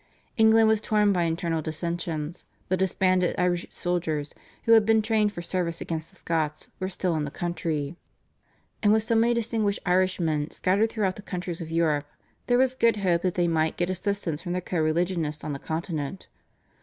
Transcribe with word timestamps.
England 0.35 0.67
was 0.67 0.81
torn 0.81 1.13
by 1.13 1.25
internal 1.25 1.61
dissensions; 1.61 2.45
the 2.69 2.75
disbanded 2.75 3.35
Irish 3.39 3.67
soldiers, 3.69 4.33
who 4.63 4.71
had 4.71 4.83
been 4.83 5.03
trained 5.03 5.31
for 5.31 5.43
service 5.43 5.79
against 5.79 6.09
the 6.09 6.15
Scots, 6.15 6.71
were 6.79 6.89
still 6.89 7.15
in 7.15 7.23
the 7.23 7.29
country; 7.29 7.95
and 8.81 8.91
with 8.91 9.03
so 9.03 9.13
many 9.13 9.35
distinguished 9.35 9.77
Irishmen 9.85 10.49
scattered 10.49 10.89
through 10.89 11.11
the 11.11 11.21
countries 11.21 11.61
of 11.61 11.69
Europe 11.69 12.07
there 12.47 12.57
was 12.57 12.73
good 12.73 12.97
hope 12.97 13.21
that 13.21 13.35
they 13.35 13.47
might 13.47 13.77
get 13.77 13.91
assistance 13.91 14.41
from 14.41 14.53
their 14.53 14.59
co 14.59 14.77
religionists 14.79 15.43
on 15.43 15.53
the 15.53 15.59
Continent. 15.59 16.27